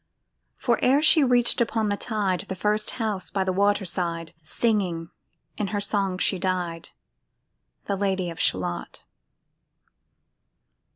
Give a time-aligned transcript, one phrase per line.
[0.57, 5.11] For ere she reached upon the tide The first house by the water side, Singing
[5.59, 6.89] in her song she died,
[7.85, 9.03] The Lady of Shalott.